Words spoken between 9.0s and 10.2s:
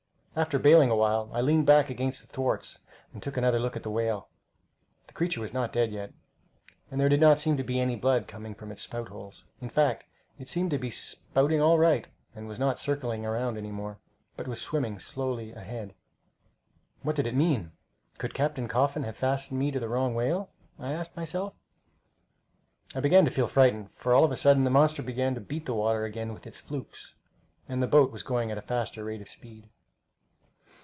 holes. In fact,